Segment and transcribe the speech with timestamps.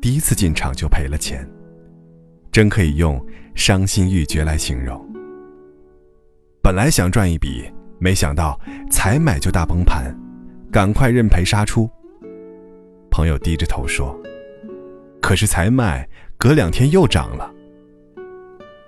[0.00, 1.48] 第一次进场就赔了钱，
[2.52, 5.04] 真可以用伤心欲绝来形容。
[6.62, 8.58] 本来想赚一笔，没想到
[8.90, 10.14] 才买就大崩盘，
[10.70, 11.90] 赶快认赔杀出。
[13.10, 14.16] 朋友低着头说
[15.20, 17.52] ：“可是才卖，隔两天又涨了。”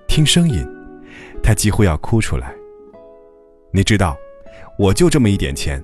[0.07, 0.65] 听声音，
[1.43, 2.55] 他几乎要哭出来。
[3.73, 4.17] 你知道，
[4.79, 5.83] 我就这么一点钱，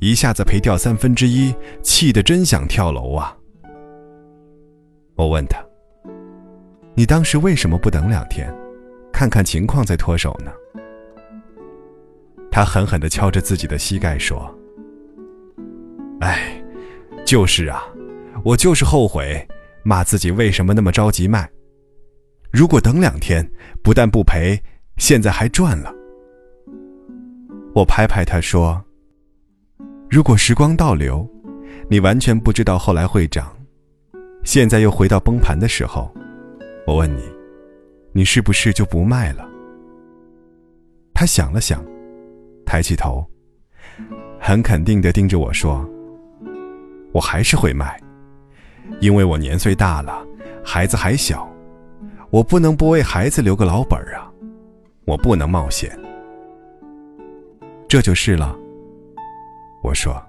[0.00, 3.36] 一下子赔掉三分之一，气得真想跳楼啊！
[5.16, 5.64] 我问他
[6.94, 8.52] ：“你当时为什么不等两天，
[9.12, 10.50] 看看情况再脱手呢？”
[12.50, 14.52] 他狠狠地敲着自己的膝盖说
[16.20, 16.62] ：“哎，
[17.24, 17.82] 就是啊，
[18.44, 19.46] 我就是后悔，
[19.82, 21.48] 骂自己为什么那么着急卖。
[22.52, 23.48] 如果等两天，
[23.82, 24.60] 不但不赔，
[24.96, 25.92] 现在还赚了。”
[27.74, 28.84] 我拍拍他说
[30.08, 31.28] ：“如果时光倒流，
[31.88, 33.52] 你完全不知道后来会涨。”
[34.44, 36.14] 现在又回到崩盘的时候，
[36.86, 37.22] 我问你，
[38.12, 39.48] 你是不是就不卖了？
[41.14, 41.82] 他想了想，
[42.66, 43.26] 抬起头，
[44.38, 45.88] 很肯定地盯着我说
[47.12, 47.98] ：“我还是会卖，
[49.00, 50.22] 因为我年岁大了，
[50.62, 51.50] 孩子还小，
[52.28, 54.30] 我不能不为孩子留个老本儿啊，
[55.06, 55.98] 我不能冒险。”
[57.88, 58.54] 这就是了。
[59.82, 60.22] 我说：“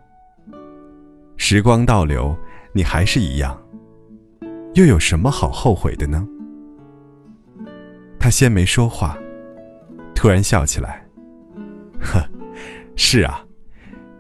[1.36, 2.34] 时光倒流，
[2.72, 3.60] 你还是一样。”
[4.76, 6.28] 又有什么好后悔的呢？
[8.20, 9.18] 他先没说话，
[10.14, 11.02] 突然笑起来，
[11.98, 12.22] 呵，
[12.98, 13.42] 是啊，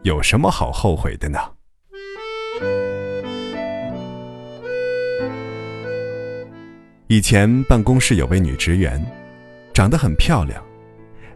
[0.03, 1.39] 有什么好后悔的呢？
[7.07, 9.05] 以前办公室有位女职员，
[9.73, 10.63] 长得很漂亮，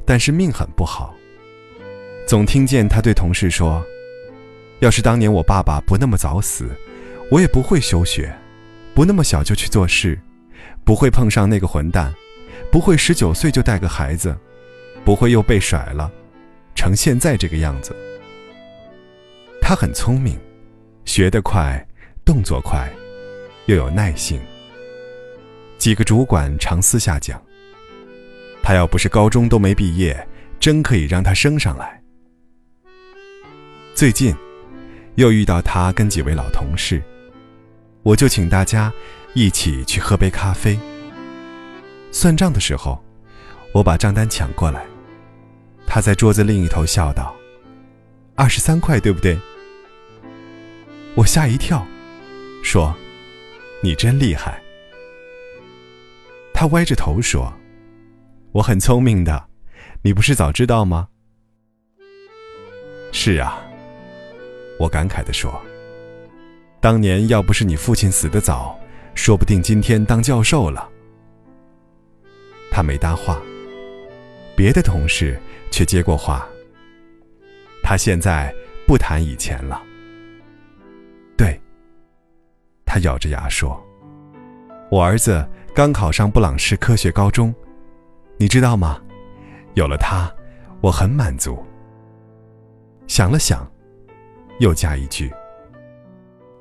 [0.05, 1.13] 但是命很不好。
[2.25, 3.83] 总听见她对同事说
[4.79, 6.69] ：“要是当年我爸爸不那么早死，
[7.29, 8.33] 我也不会休学。”
[8.99, 10.19] 不那么小就去做事，
[10.83, 12.13] 不会碰上那个混蛋，
[12.69, 14.37] 不会十九岁就带个孩子，
[15.05, 16.11] 不会又被甩了，
[16.75, 17.95] 成现在这个样子。
[19.61, 20.37] 他很聪明，
[21.05, 21.81] 学得快，
[22.25, 22.91] 动作快，
[23.67, 24.37] 又有耐性。
[25.77, 27.41] 几个主管常私下讲，
[28.61, 30.27] 他要不是高中都没毕业，
[30.59, 32.03] 真可以让他升上来。
[33.95, 34.35] 最近，
[35.15, 37.01] 又遇到他跟几位老同事。
[38.03, 38.91] 我就请大家
[39.33, 40.79] 一起去喝杯咖啡。
[42.11, 43.03] 算账的时候，
[43.73, 44.85] 我把账单抢过来，
[45.85, 47.35] 他在桌子另一头笑道
[48.35, 49.37] ：“二十三块，对不对？”
[51.15, 51.85] 我吓一跳，
[52.63, 52.95] 说
[53.83, 54.61] ：“你真厉害。”
[56.53, 57.53] 他歪着头说
[58.53, 59.47] ：“我很聪明的，
[60.01, 61.09] 你不是早知道吗？”
[63.11, 63.61] 是啊，
[64.79, 65.61] 我感慨地说。
[66.81, 68.79] 当年要不是你父亲死得早，
[69.13, 70.89] 说不定今天当教授了。
[72.71, 73.37] 他没搭话，
[74.55, 75.37] 别的同事
[75.71, 76.47] 却接过话。
[77.83, 78.53] 他现在
[78.87, 79.81] 不谈以前了。
[81.35, 81.59] 对，
[82.85, 83.81] 他咬着牙说
[84.89, 87.53] ：“我儿子刚考上布朗市科学高中，
[88.37, 89.01] 你知道吗？
[89.73, 90.31] 有了他，
[90.79, 91.61] 我很满足。”
[93.07, 93.69] 想了想，
[94.59, 95.29] 又加一句。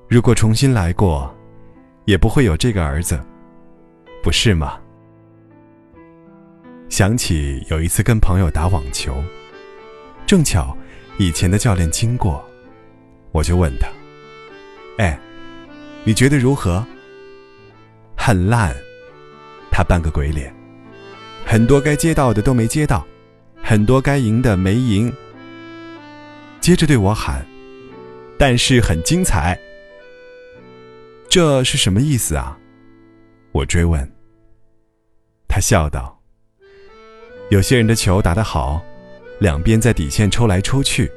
[0.08, 1.30] 如果重新来过，
[2.06, 3.20] 也不会有这个儿子，
[4.22, 4.80] 不是吗？
[6.88, 9.22] 想起有一次跟朋友打网球，
[10.26, 10.74] 正巧
[11.18, 12.42] 以前的教练经过，
[13.32, 13.86] 我就问他
[14.96, 15.20] ：“哎，
[16.04, 16.82] 你觉得如何？”
[18.16, 18.74] 很烂，
[19.70, 20.50] 他扮个鬼脸。
[21.44, 23.06] 很多该接到的都没接到，
[23.62, 25.12] 很多该赢的没赢。
[26.62, 27.46] 接着对我喊
[28.38, 29.58] ：“但是很精彩。”
[31.38, 32.58] 这是什么意思啊？
[33.52, 34.12] 我追问。
[35.46, 36.20] 他笑道
[37.48, 38.82] ：“有些人的球打得好，
[39.38, 41.08] 两边在底线抽来抽去，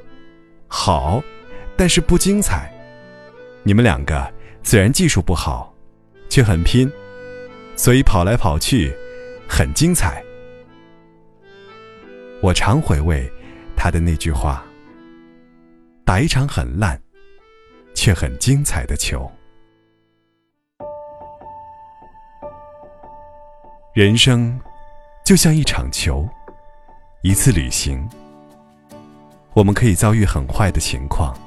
[0.68, 1.24] 好，
[1.76, 2.72] 但是不精彩。
[3.64, 4.32] 你们两个
[4.62, 5.76] 虽然技术不好，
[6.30, 6.88] 却很拼，
[7.76, 8.96] 所以跑来跑去，
[9.50, 10.24] 很精彩。”
[12.44, 13.28] 我常回味
[13.76, 14.64] 他的那句话
[16.06, 17.02] ：“打一场很烂，
[17.96, 19.28] 却很精彩的球。”
[23.94, 24.58] 人生
[25.22, 26.26] 就像一场球，
[27.24, 28.08] 一次旅行。
[29.54, 31.38] 我们可以遭遇很坏的情况，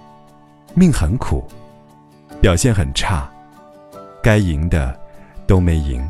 [0.74, 1.42] 命很苦，
[2.42, 3.26] 表现很差，
[4.22, 4.94] 该赢的
[5.46, 6.06] 都没赢。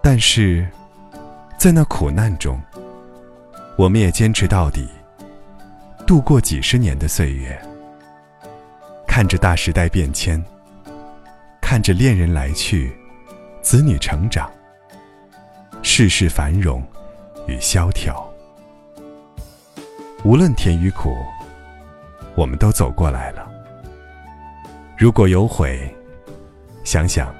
[0.00, 0.64] 但是，
[1.58, 2.56] 在那苦难中，
[3.76, 4.88] 我们也坚持到底，
[6.06, 7.60] 度过几十年的岁月，
[9.08, 10.40] 看着大时代变迁，
[11.60, 12.96] 看着恋人来去，
[13.60, 14.48] 子女成长，
[15.90, 16.86] 世事繁荣
[17.46, 18.30] 与萧条。
[20.22, 21.16] 无论甜与苦，
[22.36, 23.50] 我们都走过来了。
[24.98, 25.80] 如果有悔，
[26.84, 27.34] 想想，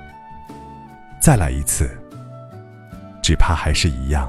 [1.21, 1.91] 再来一次，
[3.23, 4.27] 只怕还是一样；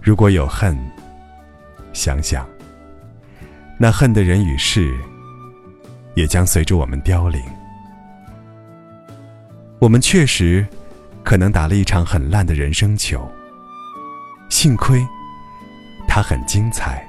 [0.00, 0.74] 如果有恨，
[1.92, 2.48] 想想，
[3.78, 4.98] 那恨的人与事，
[6.14, 7.40] 也将随着我们凋零。
[9.78, 10.66] 我们确实
[11.24, 13.30] 可能打了一场很烂的人生球，
[14.48, 15.06] 幸亏。
[16.10, 17.06] 它很精彩，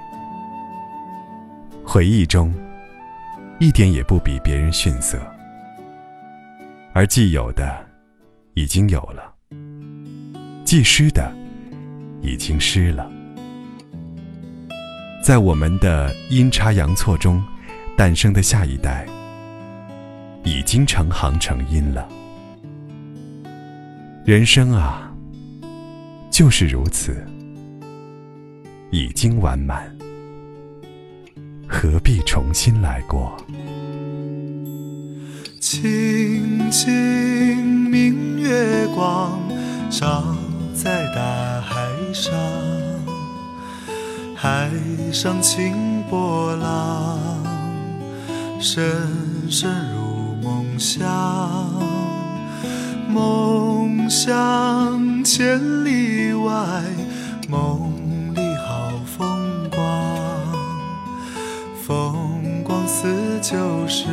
[1.86, 2.54] 回忆中
[3.58, 5.18] 一点也不比别人逊色，
[6.94, 7.74] 而既有的
[8.56, 9.34] 已经有了，
[10.66, 11.32] 既失的
[12.22, 13.10] 已经失了，
[15.24, 17.42] 在我们的阴差阳错中
[17.96, 19.08] 诞生的下一代，
[20.44, 22.06] 已经成行成因了。
[24.30, 25.12] 人生啊，
[26.30, 27.18] 就是如此。
[28.92, 29.92] 已经完满，
[31.68, 33.36] 何必重新来过？
[35.60, 39.42] 清清明月光，
[39.90, 40.24] 照
[40.76, 42.32] 在大海上，
[44.36, 44.70] 海
[45.12, 47.20] 上清波浪，
[48.60, 48.86] 深
[49.50, 51.02] 深入梦乡，
[53.08, 53.69] 梦
[54.10, 56.82] 乡千里外，
[57.48, 57.94] 梦。
[58.36, 59.82] 里好风光，
[61.84, 63.58] 风光似旧
[63.88, 64.06] 时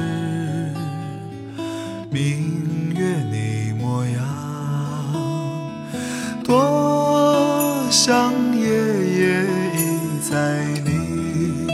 [2.11, 4.19] 明月你模样，
[6.43, 9.45] 多想夜夜
[9.77, 9.99] 依
[10.29, 11.69] 在你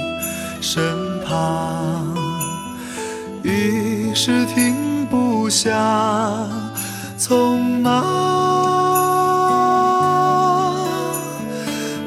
[0.60, 0.82] 身
[1.24, 2.14] 旁，
[3.42, 5.70] 一时停不下
[7.22, 8.02] 匆忙，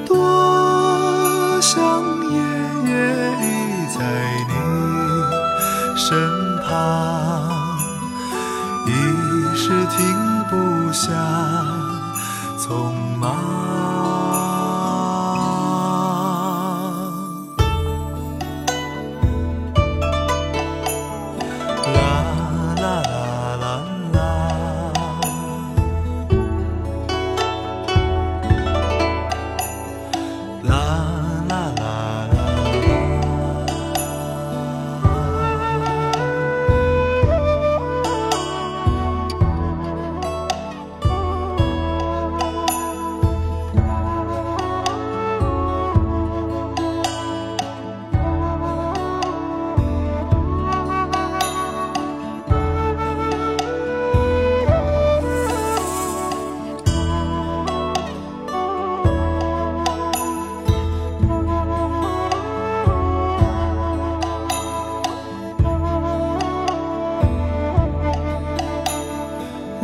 [0.05, 1.73] 多想
[2.33, 2.37] 夜
[2.83, 2.91] 夜
[3.39, 3.43] 依
[3.97, 3.99] 在
[4.49, 4.53] 你
[5.95, 6.03] 身
[6.67, 7.49] 旁，
[8.85, 8.89] 一
[9.55, 9.97] 时停
[10.49, 11.07] 不下，
[12.59, 14.14] 匆忙。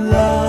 [0.10, 0.41] love.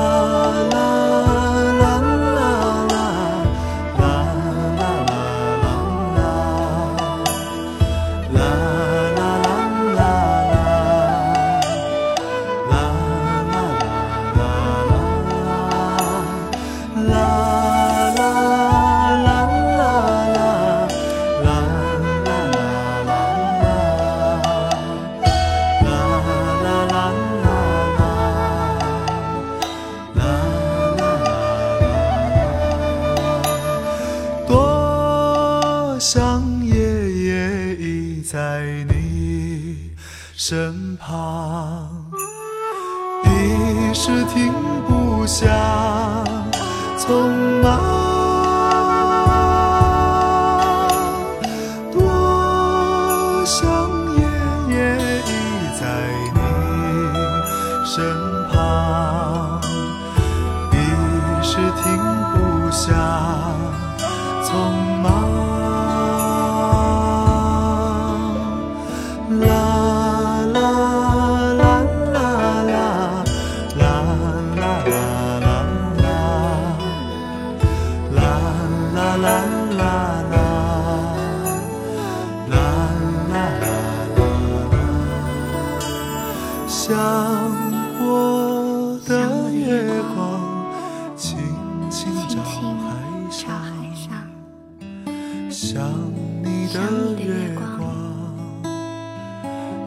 [40.45, 41.89] 身旁，
[43.23, 44.53] 一时停
[44.89, 45.47] 不下
[46.99, 47.31] 匆
[47.63, 48.02] 忙，
[79.83, 80.37] 啦啦
[82.49, 82.57] 啦啦
[83.31, 83.67] 啦啦。
[86.69, 86.79] 想
[88.01, 89.11] 我的
[89.51, 89.61] 月
[90.15, 90.17] 光
[91.17, 91.27] 轻
[91.91, 92.53] 轻照海
[93.31, 94.13] 上。
[95.51, 95.83] 想
[96.43, 96.79] 你的
[97.23, 97.63] 月光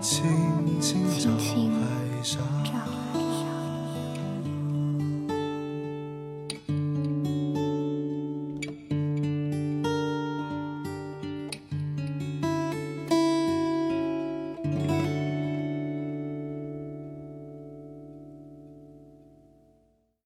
[0.02, 1.30] 轻轻照